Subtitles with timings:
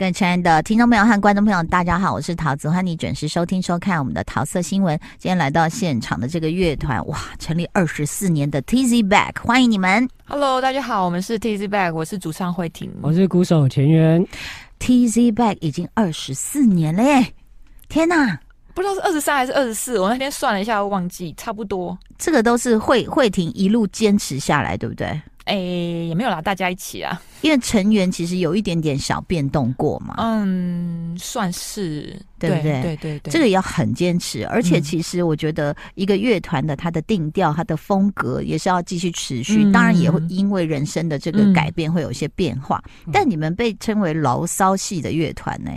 [0.00, 4.98] 各位亲爱的听众朋友和观众朋友，大家好，我是桃子，欢迎你准时收听收看我们的桃色新闻。
[5.18, 10.08] 今天来到现场的这个乐团，哇，成立二十四年的 Tizzy Back，欢迎你们。
[10.24, 14.26] Hello，大家好，我们是 Tizzy Back，我是主唱慧婷，我是鼓手钱源。
[14.78, 17.34] Tizzy Back 已经二十四年了耶！
[17.90, 18.40] 天哪，
[18.72, 21.98] 不知道是二十三还是二十四，我那天算了一下，我忘记，差不多。
[22.16, 25.20] 这个都是慧慧婷一路坚持下来，对不对？
[25.50, 27.20] 哎，也没有啦，大家一起啊。
[27.40, 30.14] 因为成员其实有一点点小变动过嘛。
[30.18, 32.82] 嗯，算是，对不对？
[32.82, 34.46] 对对对，这个也要很坚持。
[34.46, 39.64] 而且其实我觉得一个乐团的它的定调、它的风格也是要继续持续。
[39.64, 42.80] 嗯、当然也会因为人生的这个改变会有一些变化。
[43.06, 45.72] 嗯、但你们被称为牢骚系的乐团呢？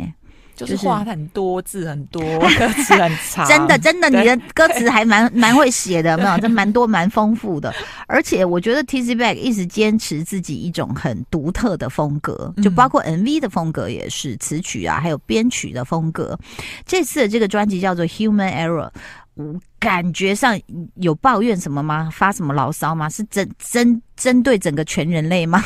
[0.55, 2.21] 就是话很多，字很多，
[2.57, 3.47] 歌词很长。
[3.47, 6.37] 真的，真的，你的歌词还蛮 蛮会写的，没有？
[6.39, 7.73] 这蛮多，蛮丰富的。
[8.07, 16.37] 而且我觉得 Tizzy Bac 一直坚持自己一种很独特的风格，就包括 MV 的风格也是词曲啊，还有编曲的风格。
[16.85, 18.89] 这次的这个专辑叫做 Human Error，
[19.33, 20.59] 我感觉上
[20.95, 22.09] 有抱怨什么吗？
[22.11, 23.09] 发什么牢骚吗？
[23.09, 25.63] 是针针针对整个全人类吗？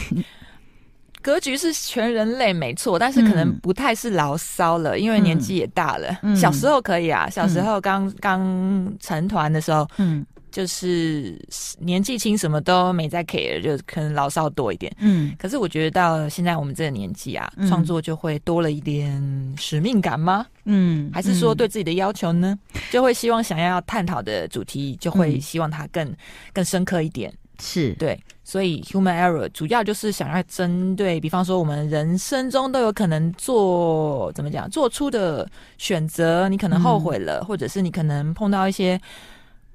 [1.28, 6.17] 格局是全人类没错，但是可能不太是牢骚了，嗯、因为年纪也大了。
[6.23, 11.38] 嗯、小时候可以啊，小时候刚刚成团的时候，嗯，就是
[11.80, 14.89] 年纪轻，什么都没在 care，就可能牢骚多一点。
[15.02, 19.22] 嗯，可是我觉得到现在我们这个年纪啊，创、嗯、作就会多了一点
[19.58, 20.45] 使命感吗？
[20.64, 22.58] 嗯，还是说对自己的要求呢？
[22.89, 26.09] 就会希望想要探讨的主题，就会希望它更
[26.53, 27.33] 更深刻一点。
[27.59, 27.92] 是。
[27.95, 28.17] 对，
[28.48, 35.45] 所以 Human Error 主要就是想要针对，比方说我们人生中都有可能做怎么讲做出的
[35.78, 38.98] 选择，你可能后悔了，嗯、或者是你可能碰到一些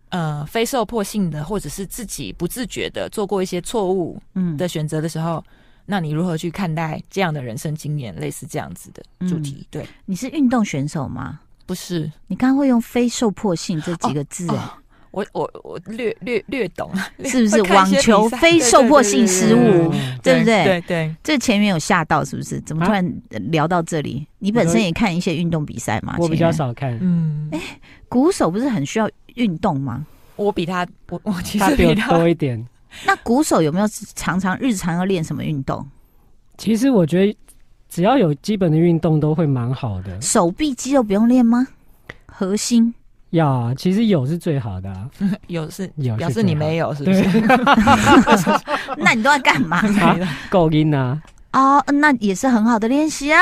[0.08, 5.44] 呃非受迫性的，或者是自己不自觉的做过一些错误嗯的选择的时候，嗯、
[5.84, 8.16] 那你如何去看待这样的人生经验？
[8.16, 9.56] 类似这样子的主题。
[9.58, 11.40] 嗯、对，你是运动选手吗？
[11.66, 14.56] 不是，你刚刚会用非受迫性这几个字、欸？
[14.56, 14.81] 哦哦
[15.12, 16.90] 我我我略略略懂，
[17.24, 19.92] 是不是网球非受迫性失误，
[20.22, 20.64] 对不对？
[20.64, 22.60] 对对，这前面有吓到，是不是？
[22.62, 24.26] 怎么突然聊到这里？
[24.38, 26.16] 你本身也看一些运动比赛吗？
[26.18, 26.98] 我比较少看。
[27.00, 27.60] 嗯，哎，
[28.08, 30.04] 鼓手不是很需要运动吗？
[30.36, 32.66] 我比他，我我其实比他多一点。
[33.06, 35.86] 那鼓手有没有常常日常要练什么运动？
[36.56, 37.36] 其实我觉得
[37.88, 40.20] 只要有基本的运动都会蛮好的。
[40.22, 41.68] 手臂肌肉不用练吗？
[42.26, 42.94] 核心？
[43.32, 45.10] 要啊，其实有是最好的， 啊，
[45.48, 47.22] 有是有，表示你没有，是不是？
[48.96, 49.82] 那你都在干嘛？
[50.48, 51.20] 够音啊！
[51.52, 53.40] 哦，那也是很好的练习啊。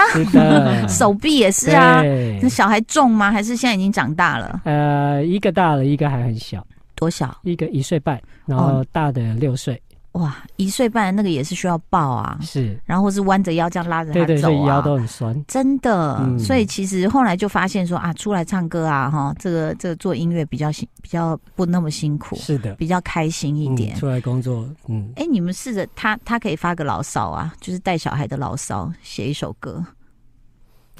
[0.89, 2.03] 手臂也是啊。
[2.43, 3.31] 那小孩重吗？
[3.31, 4.61] 还是现在已经长大了？
[4.65, 6.67] 呃，一个大了，一个还很小。
[6.97, 7.35] 多小？
[7.43, 9.81] 一个一岁半，然后大的六岁。
[10.13, 16.19] 哇，一岁半那个也是需要抱啊，是，然后或是弯着腰这样拉着他走啊，对对对，腰都很酸，真的。
[16.21, 23.95] 嗯、所以其实后来就发现说啊，出来唱歌啊，哈，这个这个做音乐比较辛，比较不那么辛苦，是的，比较开心一点。
[23.95, 29.85] 嗯、出来工作，嗯，哎，你们试着他他可以发个牢骚啊，就是带小孩的牢骚，写一首歌，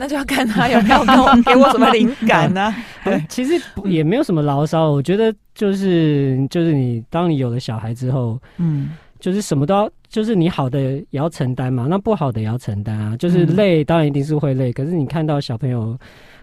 [0.01, 2.77] 那就要看他有没有给我给我什么灵感呢、 啊？
[3.05, 8.91] 对，其实也没有什么牢骚，我觉得就是就是你当你有了小孩之后，嗯。
[9.21, 13.17] 就是什么都要，就是你好的也要承担嘛，那不好的也要承担啊。
[13.17, 15.97] 就是累，当然一定是会累，可是你看到小朋友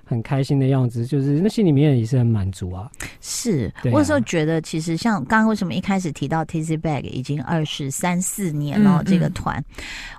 [0.06, 2.90] 很开心的样子，就是那心里面也是很满足啊。
[3.20, 9.64] 是，啊、我有时候觉得，其实像刚刚为什么一开始提到 Tizzy Bag 已经二十三四年了，这个团，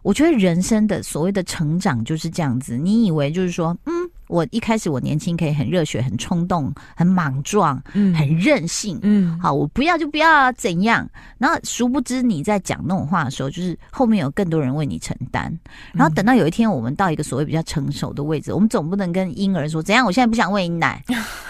[0.02, 2.76] 我觉得人生的所谓的成长就是这样子。
[2.76, 3.92] 你以为就是说，嗯。
[4.28, 11.08] 我一开始我年轻可以很热血、很冲动、很莽撞、嗯，很任性，嗯，好，我不要就不要怎样。
[11.38, 15.52] 然后殊不知你在讲那种话的时候，就是后面有更多人为你承担。
[15.92, 21.02] 然后等到有一天我们到一个所谓比较成熟的位置，我们总不能跟婴儿说怎样，我现在不想喂你奶，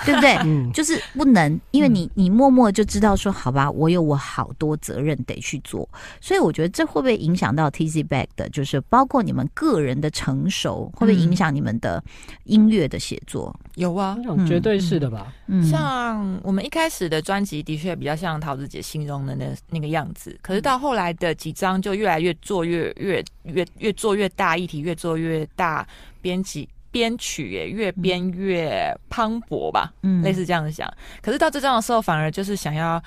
[0.08, 0.34] 对不对？
[0.44, 5.86] 嗯，就是不能，因为你你默默就知道说，好吧，我有我好多责任得去做。
[6.18, 12.02] 所以我觉得这会不会影响到 Tizzy Back 的，就是包括你们个人的成熟，会不会影响你们的
[12.44, 14.16] 音乐的写作有啊，
[14.46, 15.30] 绝对是的吧。
[15.46, 25.86] 嗯，像我们一开始的专辑的确比较像桃子姐形容的那那个样子，可是到后来的几张就越来越做越越越越做越大，议题越做越大，
[26.22, 30.88] 编辑编曲也越编越磅礴吧，嗯，类似这样子想。
[31.22, 33.02] 可是到这张的时候，反而就是想要，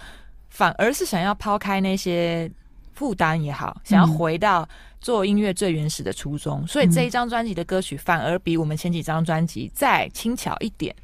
[0.50, 2.50] 反而是想要抛开那些
[2.94, 4.68] 负担也好，想要回到。
[5.02, 10.96] 做音乐最原始的初衷，所以这一张专辑的歌曲反而比我们前几张专辑再轻巧一点。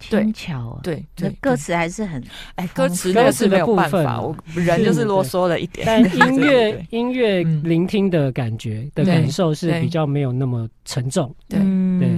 [0.00, 2.22] 轻巧，对，那歌词还是很
[2.54, 5.84] 哎，歌词那个是没有办法，我人就是啰嗦了一点。
[5.86, 11.58] 但 音乐音乐聆听的感觉的感受是比较没有那么沉重，对。
[11.98, 12.08] 对。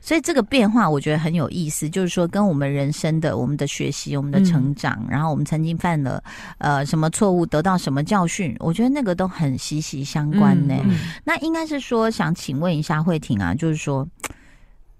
[0.00, 6.22] 所以这个变化我觉得很有意思，就是说跟我们人生的、我们的学习、我们的成长，然后我们曾经犯了
[6.58, 10.74] 呃什么错误，得到什么教训，我觉得那个都很息息相关呢。
[11.22, 14.06] 那应该是说，想请问一下慧婷啊，就是说。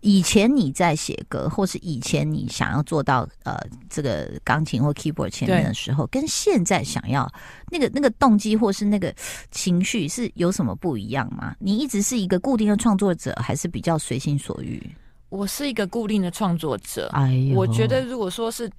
[0.02, 3.58] 以前你在写歌，或是以前你想要做到呃
[3.90, 7.30] 这个钢琴或 keyboard 前面的时候，跟现在想要
[7.70, 9.14] 那个那个动机或是那个
[9.50, 11.54] 情绪是有什么不一样吗？
[11.58, 14.82] 你一直是一个固定的创作者，还是比较随心所欲？
[15.28, 17.10] 我是一个固定的创作者。
[17.12, 18.70] 哎呦，我觉得如果说是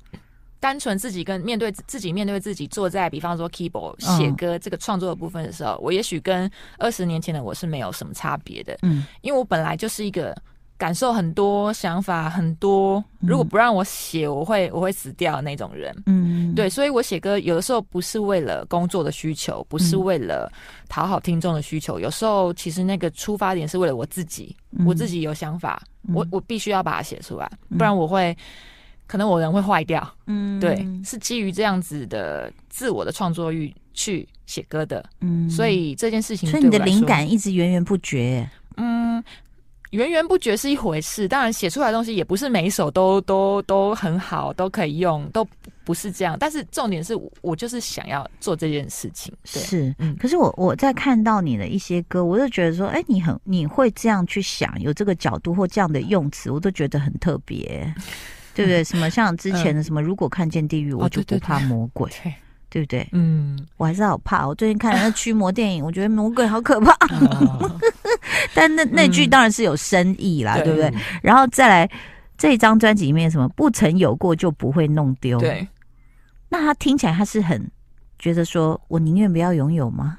[0.59, 8.75] 单纯自己跟面对自己面对自己坐在比方说 keyboard 写歌这个创作的部分的时候，嗯、我也许跟二十年前的我是没有什么差别的。
[8.81, 10.35] 嗯，因为我本来就是一个。
[10.81, 13.03] 感受很多，想法很多。
[13.19, 15.95] 如果不让我写，我会我会死掉的那种人。
[16.07, 20.51] 嗯，对，所以我写歌有的时候不是为了工作的需求，不是为了
[20.89, 21.99] 讨好听众的需求。
[21.99, 27.47] 有时候其实那个出发点是为了我自己，我自己有想法，我我必须要把它写出来，
[27.77, 28.35] 不然我会
[29.05, 30.01] 可能我人会坏掉。
[30.25, 35.05] 嗯，对，是基于这样子的自我的创作欲去写歌的。
[35.19, 38.49] 嗯，所以这件事情，所以你的灵感一直源源不绝。
[38.77, 39.23] 嗯。
[39.91, 45.45] 源源不绝是一回事，当然写出来的东西也不是每一首都都都很好，都可以用，都
[45.83, 46.37] 不是这样。
[46.39, 49.33] 但是重点是我就是想要做这件事情。
[49.53, 50.15] 对，是，嗯。
[50.15, 57.93] 可是我我在看到你的一些歌，我就觉得说，哎、欸，你很你会这样去想，有这个角度或这样的用词，我都觉得很特别，
[58.55, 58.81] 对不对？
[58.85, 62.09] 什么像之前的什么，如果看见地狱，我就不怕魔鬼。
[62.71, 63.05] 对不对？
[63.11, 64.47] 嗯，我还是好怕。
[64.47, 66.93] 我最近看了那驱魔电影， 我觉得魔鬼好可怕。
[67.13, 67.79] 哦、
[68.55, 70.89] 但那那句当然是有深意啦，嗯、对不对？
[70.89, 71.91] 对，然后再来
[72.37, 75.37] 这一张专辑里面什么不曾有过就不会弄丢。
[75.37, 75.67] 对，
[76.47, 77.69] 那他听起来他是很
[78.17, 80.17] 觉得说我宁愿不要拥有吗？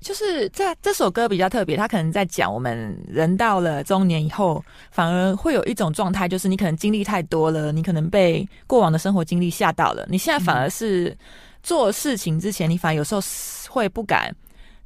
[0.00, 11.14] 就是在这首歌比较特别，他可能在讲我们人到了中年以后，反而会有一种状态，就是你可能经历太多了，你可能被过往的生活经历吓到了，你现在反而是
[11.62, 13.20] 做事情之前，你反而有时候
[13.68, 14.34] 会不敢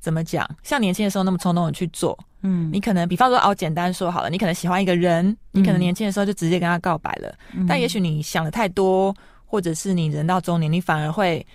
[0.00, 2.18] 怎么讲，像年轻的时候那么冲动的去做。
[2.42, 9.14] 嗯，你可能比方说哦，简单说好了，你可能喜欢一个人，你可能年轻的时候就直接跟他告白了，嗯、但也许你想的太多，
[9.46, 11.46] 或者是你人到中年，你反而会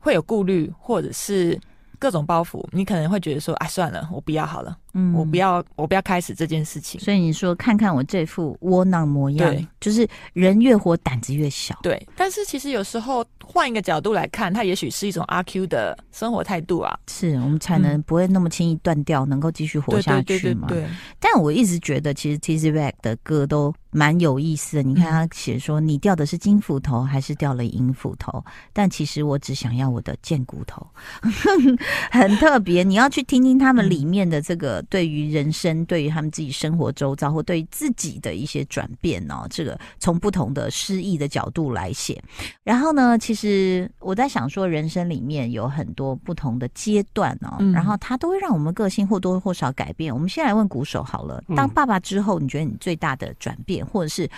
[0.00, 1.56] 会有顾虑，或者是。
[1.98, 6.98] 各种包袱，你可能会觉得说：“哎，算了，我不要好了。”嗯，我不要，我不要开始这件事情。
[6.98, 11.78] 所以你说，看看我这副窝囊模样，对，就是人越活胆子越小。
[11.82, 16.98] 对，但是其实有时候换一个角度来看，它也许是一种阿 Q 的生活态度啊。
[17.08, 20.66] 是我们才能不会那么轻易断掉，嗯、能够继续活下去嘛？
[20.66, 20.96] 对，对，对，对。
[21.20, 24.82] 但我一直觉得，其实 Tizzy Bac 的歌都蛮有意思的。
[24.82, 28.42] 你看他写说，你掉的是金斧头还是掉了银斧头？
[28.72, 30.86] 但其实我只想要我的贱骨头，
[32.10, 32.82] 很特别。
[32.82, 34.82] 你要去听听他们里面的这个。
[34.88, 42.22] 对于人生，对于他们自己生活周遭，或对于自己的一些转变哦，这个从不同的诗意的角度来写。
[42.62, 50.12] 然后呢，其实我在想说，人生里面有很多不同的阶段哦，嗯、然后它都会让我们个性或多或少改变。
[50.12, 54.28] 我们先来问鼓手好了，当爸爸之后，你觉得你最大的转变，或者是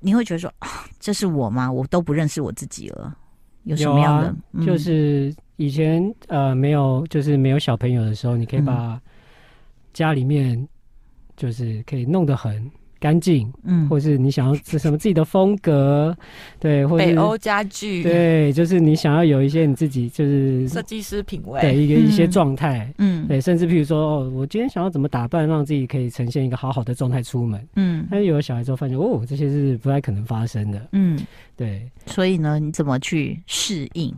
[0.00, 0.68] 你会觉得说，啊，
[1.00, 1.70] 这是我吗？
[1.70, 3.14] 我都不认识我自己了，
[3.64, 4.28] 有什么样的？
[4.28, 9.00] 啊、就是以前呃没有，就是没有小朋友的时候，你可以把、嗯。
[9.94, 10.68] 家里面
[11.36, 12.70] 就是可以弄得很
[13.00, 16.16] 干净，嗯，或是你想要是什么自己的风格，
[16.58, 31.18] 对，或者北欧家具，对，就是你想要有一些你自己就是设计师品味，对，一个一些状态，嗯，对，甚至譬如说，哦，我今天想要怎么打扮，让自己可以呈现一个好好的状态出门，嗯，但是有了小孩之后发现，哦，这些是不太可能发生的，嗯，
[31.56, 34.14] 对，所以呢，你怎么去适应？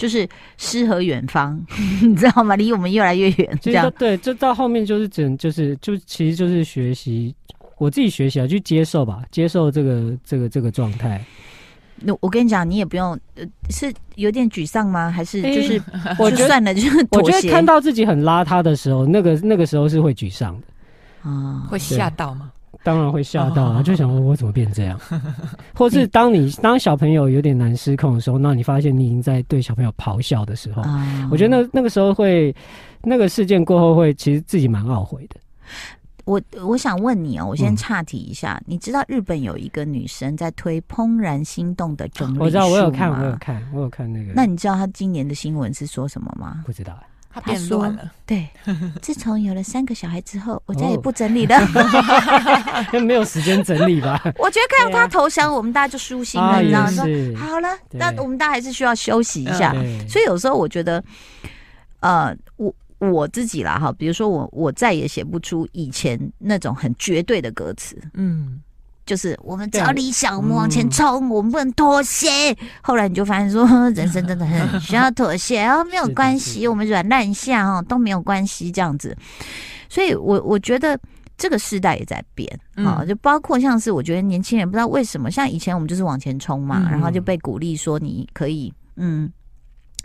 [0.00, 0.26] 就是
[0.56, 1.60] 诗和远方，
[2.02, 2.56] 你知道吗？
[2.56, 3.58] 离我们越来越远。
[3.60, 7.34] 这样对，这到后面就是整，就是就其实就是学习，
[7.78, 11.22] 我自己学习啊，去接受吧，接受这个这个这个状态。
[12.02, 15.10] 那我跟你讲，你也不用，呃，是有点沮丧吗？
[15.10, 15.80] 还是就是
[16.18, 22.50] 我觉得算了，就是 我觉得看到自己很邋遢的时候，那个那个时候是会沮丧的啊，会吓到吗？
[22.82, 23.82] 当然会吓到啊！
[23.82, 24.98] 就想问我怎么变这样，
[25.74, 30.82] 或是当你当小朋友有点难失控的时候，那你发现你已经在对小朋友咆哮的时候，
[31.30, 32.54] 我觉得那那个时候会，
[33.02, 35.36] 那个事件过后会，其实自己蛮懊悔的。
[36.26, 42.38] 我我想问你哦，我先岔题一下，你知道日本有一个女生在推《怦然心动》的整理？
[42.38, 44.32] 我知道，我有看，我有看，我有看那个。
[44.34, 46.62] 那你知道她今年的新闻是说什么吗？
[46.64, 46.96] 不知道。
[47.32, 48.10] 他变乱了。
[48.26, 48.48] 对，
[49.00, 51.58] 自从有了三个小孩之后，我再也不整理了，
[53.06, 54.20] 没有时间整理吧？
[54.38, 56.90] 我觉得看到他投降，我们大家就舒心了，你知道吗？
[56.90, 57.04] 说
[57.36, 59.72] 好了，那我们大家还是需要休息一下。
[60.08, 61.02] 所以有时候我觉得，
[62.00, 68.60] 呃，我我自己啦哈，比如说我我再也写不出以前那种很绝对的歌词，嗯。
[69.10, 72.56] 就是我们只要理想，我们往前冲，我们不能妥协。
[72.80, 79.16] 后来你就发现说， 人生真的很需要妥协哦，没有关系，我们软烂一下哦都没有关系，这样子。
[79.88, 80.96] 所以我我觉得
[81.36, 89.28] 这个时代也在变啊，就包括像是我觉得年轻人不知道为什么，像以前我们就是往前冲嘛，然后就被鼓励说你可以，嗯。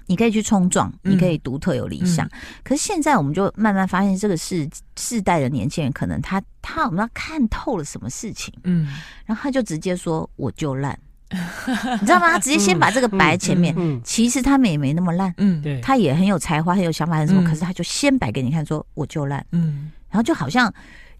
[0.07, 2.25] 你可以去冲撞，你可以独特有理想。
[2.27, 8.87] 嗯嗯、可是现在，我们就慢慢发现，这个世世代的年轻人，可能他他我们要看透了什么事情，嗯，
[9.25, 10.97] 然后他就直接说我就烂，
[11.31, 12.31] 你知道吗？
[12.31, 20.71] 他直接先把这个摆前面，嗯其实他们也没那么烂，嗯，对，他也很有才华，很有想法，很什么，嗯、可是他就先摆给你看，说我就烂，嗯，然后就好像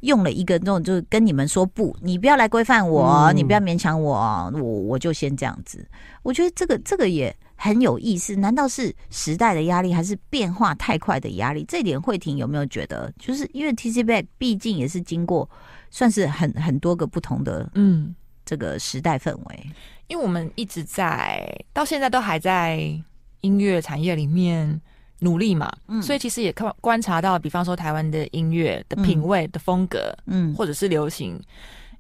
[0.02, 5.84] 用了一个那种，就是跟你们说不，你不要来规范我，嗯、你不要勉强我，我我就先这样子。
[6.22, 7.36] 我觉得这个这个也。
[7.56, 11.66] 很有意思，难道是时代的压力，还是变化太快的压力？
[11.68, 13.12] 这点慧婷有没有觉得？
[13.18, 15.50] 就是因为 TC Back 毕竟也是经过
[15.90, 18.14] 算是很很多个不同的嗯
[18.46, 19.70] 这个时代氛围，
[20.08, 22.78] 因为我们一直在到现在都还在
[23.42, 24.80] 音乐产业里面
[25.20, 31.42] 努力嘛，嗯，所以其实也看观察到，比方说台湾的音乐的品味的风格，嗯，或者是流行。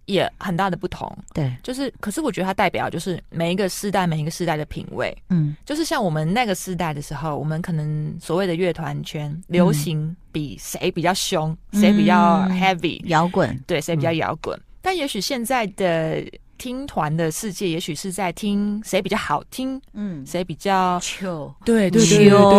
[0.05, 16.23] 也很大的不同，对，就是，可是我觉得它代表就是每一个世代，每一个世代的品味，嗯，就是像我们那个世代的时候，我们可能所谓的乐团圈流行比谁比较凶，谁、嗯、比较 heavy 摇滚，对，谁比较摇滚，嗯、但也许现在的。
[16.57, 22.01] 听团的世界，也许是在听谁比较好听，嗯，谁比较秋，对对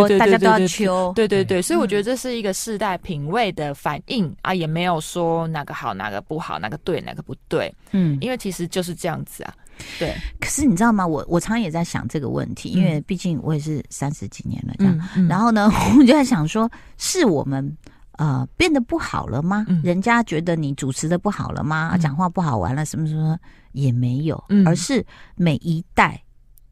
[0.09, 9.55] 对，大家都要秋，对对对，所以我觉得这是一个世代品味的反应啊，也没有说哪个好哪个不好，哪个对哪个不对，嗯，因为其实就是这样子啊，
[9.99, 10.15] 对。
[10.41, 11.07] 可是你知道吗？
[11.07, 17.77] 我我常常也在想这个问题，因为毕竟我也是三十几年了这样，然后呢， 我就在想说，是我们。
[18.19, 19.67] 呃，变得不好了吗？
[19.69, 21.95] 嗯、人家觉得你主持的不好了吗？
[21.99, 23.39] 讲、嗯、话不好玩了，什么什么
[23.77, 25.05] 也没有，嗯、而是
[25.37, 26.21] 每一代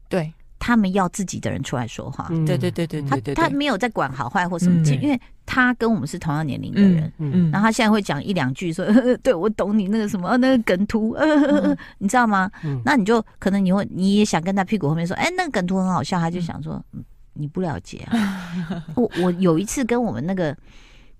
[0.09, 2.27] 对他们要自己的人出来说话。
[2.45, 7.03] 对对对对，他他没有在管好坏或什么，嗯、因为他跟我们是同样年龄的人。
[7.19, 12.49] 嗯，嗯然后他现在会讲一两句说，说 对我懂你那个什么那个梗图， 嗯、你知道吗？
[12.63, 18.83] 嗯、那你就可能你会你也想跟他屁股后面说，哎，那个梗图很好笑，他就想说，嗯、你不了解啊。
[18.95, 20.55] 我我有一次跟我们那个。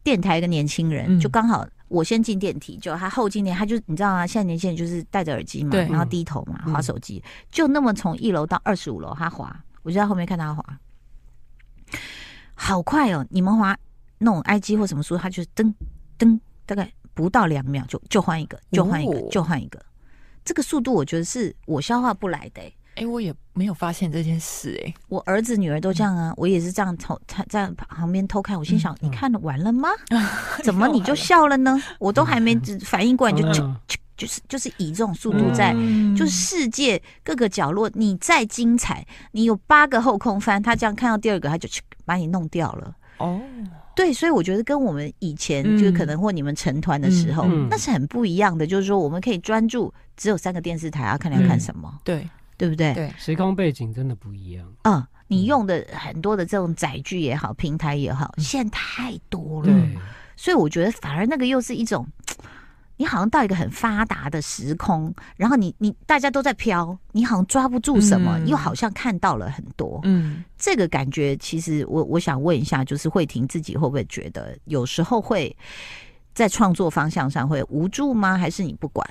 [0.05, 4.25] 电台一个年轻人，就刚好我先进电梯，就他后进电，他就你知道吗？
[4.25, 10.79] 现在年轻人就是戴着耳机嘛，然后低头嘛，滑手机，就那么从一楼到二十五楼，他滑，我就在后面看他滑，
[12.53, 13.25] 好快哦！
[13.29, 13.77] 你们滑
[14.17, 15.73] 那种 IG 或什么书，他就是噔
[16.17, 19.79] 噔，大概不到两秒就就换一个，就换一个，就换一个，
[20.43, 22.61] 这个速度我觉得是我消化不来的。
[22.95, 29.89] 哎、欸，我也没有发现这件事哎、欸，我儿子女儿都这样啊，嗯、我也是这样偷他在旁边偷看，我心想，嗯、你看了完了吗？
[30.11, 30.25] 嗯、
[30.63, 31.81] 怎么你就笑了呢？
[31.99, 33.75] 我都还没反应过来，就就
[34.15, 42.95] 就是就是以这种速度在，嗯、就是世界各个角落，你再精彩，你有八个后空翻，他这样看到第二个，他就去把你弄掉了。
[43.17, 43.41] 哦，
[43.93, 52.29] 对，所以我觉得跟我们以前就是可能或你们成团的时候，嗯嗯、那是很不一样的，就是说我们可以专注，只有三个电视台啊，看你要看什么，嗯、对。
[52.57, 52.93] 对不对？
[52.93, 54.65] 对，时空背景真的不一样。
[54.83, 59.67] 嗯，你用的很多的这种载具也好，平台也好，现在太多了。
[59.67, 59.97] 对，
[60.35, 62.07] 所以我觉得反而那个又是一种，
[62.97, 69.99] 你好像到一个很发达的时空，然后你你大家都在飘，你好像抓不住什么，嗯、又好像看到了很多。
[70.03, 75.53] 嗯，这个感觉其实我我想问一下，就是慧婷自己会不会觉得有时候会
[76.33, 78.37] 在创作方向上会无助吗？
[78.37, 79.05] 还是你不管？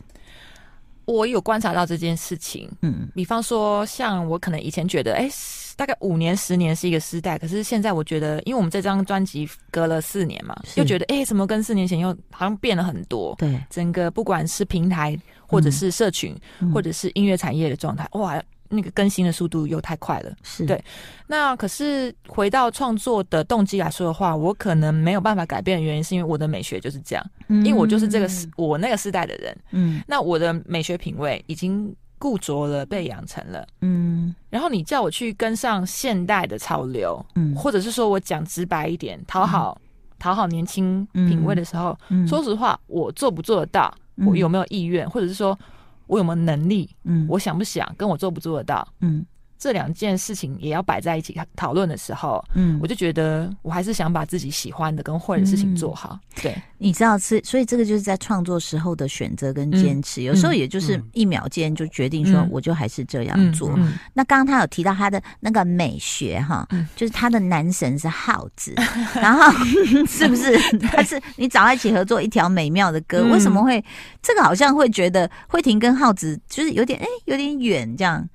[1.07, 5.29] 我有观察到这件事情，嗯，比方说，像我可能以前觉得，哎，
[5.77, 13.35] 大概五年、十年是一个时代，可是现在我觉得，因为我们这张专辑隔了四年嘛，又觉得，哎，怎么跟四年前又好像变了很多？
[13.39, 18.43] 对，整个不管是平台，或者是社群，嗯、或者是音乐产业的状态，嗯、哇！
[18.71, 20.83] 那个更新的速度又太快了，是对。
[21.27, 30.03] 那可是回到创作的动机来说的话，我可能没有办法改变的原因，是因为我的美学就是这样，嗯、因为我就是这个时我那个时代的人，嗯。
[30.07, 34.35] 那我的美学品味已经固着了，被养成了，嗯。
[34.51, 39.79] 然后你叫我去跟上现代的潮流，嗯，或者是说我讲直白一点，讨好
[40.19, 43.95] 讨、嗯、好年轻品味的时候，嗯、说实话，我做不做得到？
[44.27, 45.09] 我有没有意愿？
[45.09, 45.59] 或者是说？
[46.07, 46.95] 我有没有能力？
[47.05, 47.95] 嗯，我想不想？
[47.97, 48.87] 跟我做不做得到？
[49.01, 49.25] 嗯，
[49.65, 56.21] 这两件事情也要摆在一起讨论的时候，嗯，我就觉得我还是想把自己喜欢的跟会的事情做好。
[56.37, 63.75] 嗯、对，你知道是，所以这个就是在创作时候的选择跟坚持，嗯、有时候也就是一秒间就决定说，我就还是这样做。
[64.13, 69.51] 那刚刚他有提到他的那个美学哈，嗯、就是他的男神是耗子，嗯、 然后
[70.07, 70.59] 是不是？
[70.79, 73.23] 他是你找他一起合作一条美妙的歌？
[73.23, 73.83] 嗯、为什么会
[74.21, 78.29] 这个好像会觉得慧婷跟耗子就是有点哎有点远这样？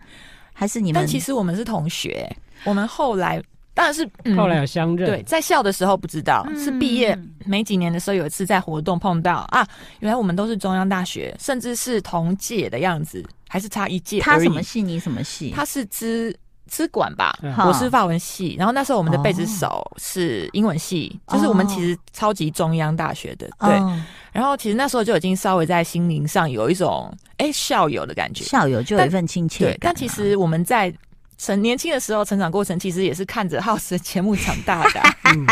[0.60, 1.02] 还是你们？
[1.02, 2.30] 但其实我们是同学。
[2.66, 3.42] 我们后来
[3.74, 5.10] 当然是、嗯、后来有相认。
[5.10, 9.66] 对，在校的时候不知道，嗯、是毕业没几年的时候，有一次在活动碰到啊，
[10.02, 14.20] 原来我们都是中央大学，甚至是同届的样子，还是差一届。
[14.20, 14.82] 他什么系？
[14.82, 15.54] 你什么系？
[15.56, 16.38] 他是资
[16.68, 17.34] 资管吧？
[17.42, 18.58] 嗯、我是法文系。
[18.60, 23.50] 然后那时候我们的贝斯手是英文系，哦、就是我们其实超级中央大学的。
[23.62, 23.80] 对。
[24.30, 29.78] 哦、然后其实那时候就已经稍微在心灵上有一种哎、欸、校友的感觉，校友就有一份亲切感。
[29.82, 30.94] 但其实我们在。
[31.42, 35.02] 成年轻的时候，成长过程其实也是看着浩子的节目长大的，
[35.34, 35.48] 嗯、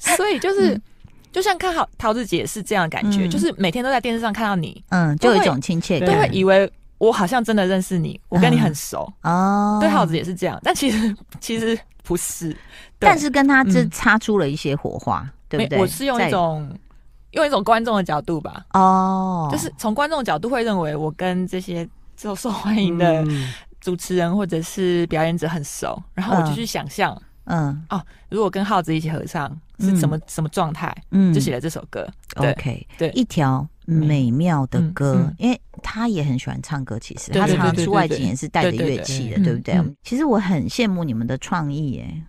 [0.00, 0.82] 所以就是、嗯、
[1.30, 9.78] 就像看好桃子姐是这样的感觉，嗯、就是每天都在电视上看到你，嗯，就有一种亲切感，都会以为我好像真的认识你，我跟你很熟、嗯、哦。
[9.80, 12.56] 对浩子也是这样，但其实 其实不是，
[12.98, 15.78] 但是跟他这擦出了一些火花，嗯、对不对？
[15.78, 16.76] 我是用一种在
[17.32, 23.52] 用一种观众的角度吧，哦，就是从观众的角度会认为我跟这些受受欢迎的、嗯。
[23.80, 32.06] 主持人或者是表演者很熟，然后我就去想象，嗯，哦，如果跟耗子一起合唱是什么什么状态，嗯，就写了这首歌。
[32.36, 39.82] OK，对，一条美妙的歌，因为他也很喜欢唱歌，其实他常常出外景也是带着乐器的，对不对？
[40.02, 42.22] 其实我很羡慕你们的创意，耶，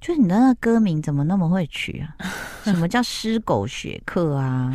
[0.00, 2.16] 就是你的那歌名怎么那么会取啊？
[2.64, 4.72] 什么叫湿狗学客啊？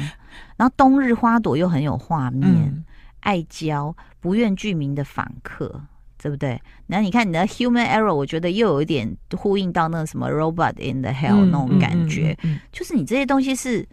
[0.57, 2.83] 然后冬日花朵又很有画面，
[3.21, 5.81] 爱娇不愿具名的访客。
[6.19, 6.57] 对不对？
[6.87, 13.85] 那你看你的 human error，我觉得又有一点呼应到那个什么 robot in the hell、嗯、那种感觉，嗯嗯嗯、就是你这些东西是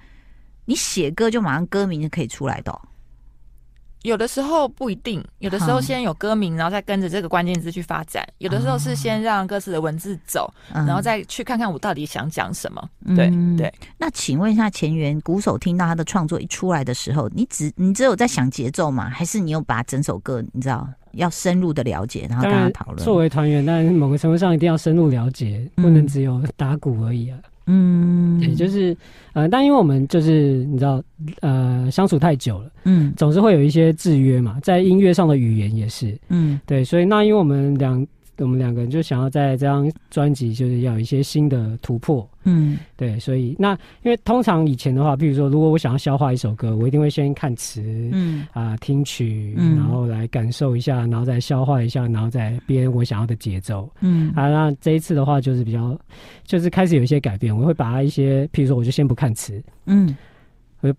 [0.66, 2.80] 你写歌就马上歌名就可以出来的、哦。
[4.02, 12.82] 有的时候不一定，有的时候先有歌名，然后再跟着这个关键字去发展；有的时候是先让歌词的文字走，嗯、然后再去看看我到底想讲什么。
[13.14, 13.72] 对、嗯、对。
[13.98, 19.10] 那请问一下前缘鼓手，听到他的创作一出来的时候，你只你只有在想节奏吗？
[19.10, 20.88] 还是你有把整首歌你知道？
[21.14, 23.04] 要深入的了解，然后跟他讨论。
[23.04, 27.36] 作为团员，但某个程度上一定要深入了解，嗯、不能只有打鼓而已啊。
[27.42, 27.49] 嗯，
[28.40, 28.96] 也就是
[29.32, 31.02] 呃，但因为我们就是你知道，
[31.40, 38.06] 呃，相处太久了，嗯，总是会有一些制约嘛，在音乐上的语言也是，嗯，对，所以那因为我们两。
[38.44, 42.28] 我们两个人就想要在这张专辑，就是要有一些新的突破。
[42.44, 43.72] 嗯，对，所以那
[44.02, 53.88] 因为通常以前的话，比如说，如果我想要消化一首歌，我一定会先看词，嗯啊，听曲，然后来感受一下，然后再消化一下，然后再编我想要的节奏。
[54.00, 55.98] 嗯啊，那这一次的话就是比较，
[56.44, 60.16] 就是开始有一些改变，我会把它一些，譬如说，我就先不看词，嗯。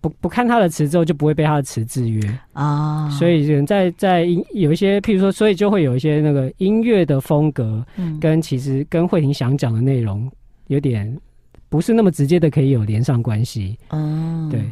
[0.00, 3.10] 不不看他的词之后，就不会被他的词制约啊。
[3.10, 10.30] 所以人在在音有一些，譬如说，所以就会有一些那个音乐的风格，嗯，跟其实跟慧婷想讲的内容
[10.68, 11.20] 有点
[11.68, 13.76] 不是那么直接的可以有连上关系。
[13.88, 14.64] 嗯，对，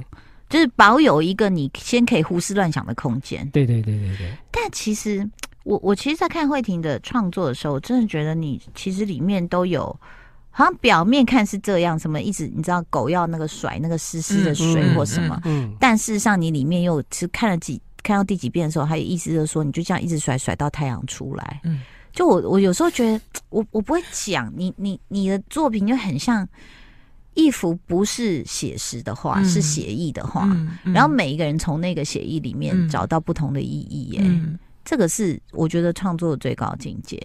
[0.48, 3.44] 就是保有一个你先可以胡思乱想的空间。
[3.50, 4.30] 对对对对对。
[4.52, 5.28] 但其实
[5.64, 9.98] 我我其实，在看慧婷的创作的时候，我真的觉得你其实里面都有。
[10.50, 15.64] 好像表面看是这样，什么一直你知道狗要那个甩那个湿湿的水或什么，嗯。
[15.64, 21.60] 嗯嗯、但事实上你里面又其实看了几看到第几遍的时候，还有意思就是说，你就这样一直甩甩到太阳出来。
[21.64, 21.80] 嗯，
[22.12, 26.46] 就我我有时候觉得，我我不会讲你你你的作品就很像
[27.34, 30.48] 一幅不是写实的画，嗯、是写意的画，
[30.82, 34.20] 然后每一个人从那个写意里面找到不同的意义耶。
[34.22, 37.18] 嗯、这个是我觉得创作的最高境界。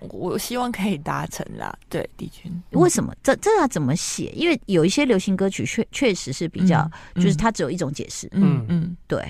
[0.00, 2.50] 我希望可以达成啦，对，帝君。
[2.70, 3.14] 为什么？
[3.22, 4.32] 这这要怎么写？
[4.34, 8.28] 因为有一些流行歌曲确确实是比较，嗯、就是它只有一种解释。
[8.32, 9.22] 嗯嗯，对。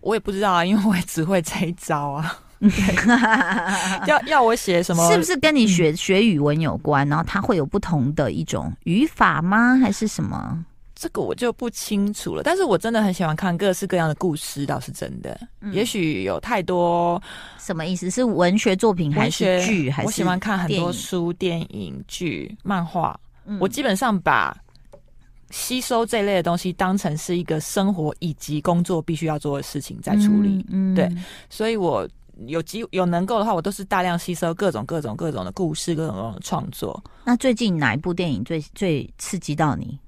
[0.00, 2.38] 我也不知道啊，因为我也只会这一招啊。
[4.06, 5.10] 要要我写什么？
[5.10, 7.08] 是不是跟你学学语文有关？
[7.08, 9.76] 然后它会有不同的一种语法吗？
[9.82, 10.64] 还是什么？
[11.02, 15.36] 这个我就不清楚了，但是我真的很喜欢看各式各样的故事，倒是真的。
[15.60, 17.20] 嗯、也许有太多
[17.58, 18.08] 什么意思？
[18.08, 19.90] 是文学作品还是剧？
[19.90, 23.18] 还是我喜欢看很多书、电影、剧、漫画。
[23.46, 24.56] 嗯、我基本上把
[25.50, 30.64] 吸收这类的东西当成是一个生活以及工作必须要做的事情在处理。
[30.94, 31.10] 对，
[31.50, 32.08] 所以我
[32.46, 37.02] 有机有能够的话，我都是大量吸收各种各种各种的故事，各种各种的创作。
[37.24, 39.98] 那最近哪一部电影最最刺激到你？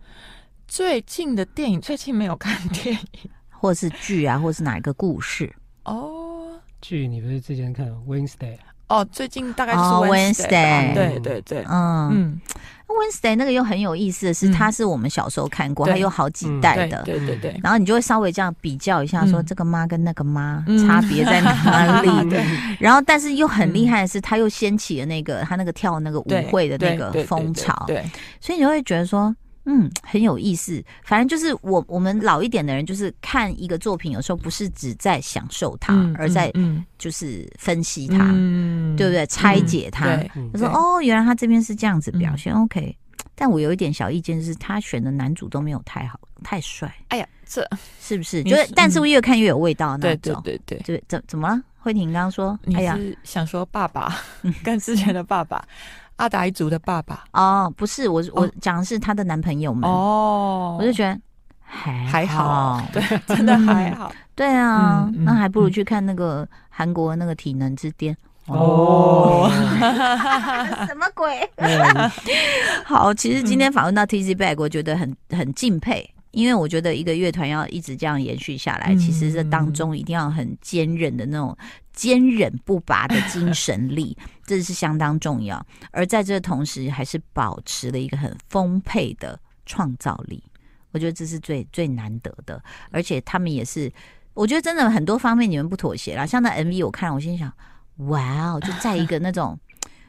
[0.75, 5.55] 最近的电影，最近没有看电影， 或是剧啊，或是哪一个故事？
[5.85, 6.49] 哦，
[6.81, 8.57] 剧你不是之前看《Wednesday》？
[8.89, 12.11] 哦，最近大概是 Wednesday，、oh, 对对对，嗯。
[12.13, 12.41] 嗯。
[12.89, 17.57] Wednesday 那个又很有意思的是，它是我们小时候看过，它有好几代的，对对对。
[17.63, 22.09] 然后你就会稍微这样比较一下，说这个妈跟那个妈差别在哪 里？
[22.81, 28.05] 然后但是又很厉害的是，他又掀起了那个他那个跳那个舞会的那个风潮，对。
[28.41, 29.35] 所以你就会觉得说，
[29.67, 30.83] 嗯，很有意思。
[31.05, 36.53] 反正就是我我们老一点的人，就是看一个作品，有时候不是只在享受它，而在
[36.99, 38.31] 就是分析它，
[38.97, 39.27] 对不对？
[39.27, 40.17] 拆解它。
[40.53, 42.97] 他说哦，原来他这边是这样子表现，OK。
[43.35, 46.95] 但我有一点小意见，就是他选的男主都没有太好，太帅。
[47.09, 47.69] 哎呀，这
[48.01, 48.45] 是不是？
[48.45, 50.41] 就是，但是我越看越有味道那种。
[50.45, 51.61] 对对对对，怎怎么了？
[51.85, 54.17] 慧婷刚刚说，你是想说爸爸
[54.65, 55.63] 跟之前的爸爸，
[56.17, 57.25] 阿达一族的爸爸？
[57.33, 59.87] 哦，不是，我我讲的是她的男朋友们。
[59.89, 61.21] 哦，我就觉得
[61.63, 63.03] 还还好，对，
[63.37, 64.11] 真的还好。
[64.35, 68.17] 对啊，那还不如去看那个韩国那个体能之巅。
[68.47, 69.51] 哦，
[70.89, 71.47] 什么鬼？
[72.87, 81.57] 好，其实今天访问到 Tizzy Bac，我觉得很很敬佩，因为我觉得一个乐团要一直这样延续下来，其实这当中一定要很坚韧的那种
[81.93, 85.65] 坚韧不拔的精神力， 这是相当重要。
[85.91, 90.43] 而在这同时，还是保持了一个很丰沛的创造力，
[90.93, 92.63] 我觉得这是最最难得的。
[92.91, 93.93] 而且他们也是，
[94.35, 96.27] 我觉得真的很多方面你们不妥协啦。
[96.27, 97.53] 像那 MV，我看我心想。
[98.09, 98.61] 哇哦！
[98.61, 99.57] 就在一个那种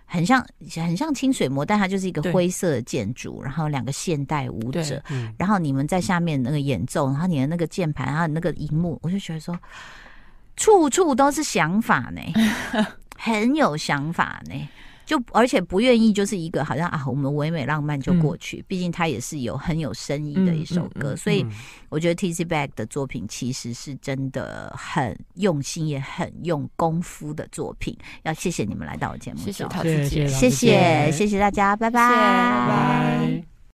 [0.05, 5.03] 很像很像清水模，但它就是一个灰色的建筑，然后两个现代舞者，
[5.37, 9.57] 然后你们在下面那个演奏，然后你的那个键盘，然后那个荧幕，我就觉得说，
[10.55, 12.21] 处处都是想法呢，
[13.17, 14.69] 很有想法呢。
[15.05, 18.63] 就而且不愿意，就是一个好像啊，我们唯美浪漫就过去。
[18.67, 21.45] 毕竟它也是有很有深意的一首歌，所以
[21.89, 27.97] 我觉得 Tizzy Bac 的作品其实是真的很用心，也很用功夫的作品。
[28.23, 33.54] 要谢谢你们来到我节目，谢谢陶子姐，谢谢谢谢大家，拜拜。